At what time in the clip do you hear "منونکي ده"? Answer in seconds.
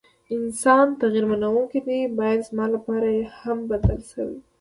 1.31-1.97